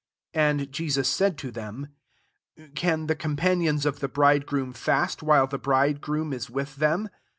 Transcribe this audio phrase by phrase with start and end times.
[0.33, 1.89] 19 And Jesus said to them,"
[2.75, 7.07] Can the com panions of the bridegroom fast, while the bridegroom is with them